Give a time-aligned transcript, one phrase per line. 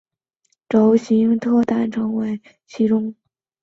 [0.67, 3.15] 其中的新阿姆斯特丹成为今日纽约市的雏形。